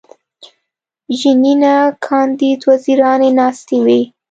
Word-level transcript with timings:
ژینینه 1.19 1.75
کاندید 2.05 2.61
وزیرانې 2.69 3.29
ناستې 3.39 3.77
وې. 3.85 4.01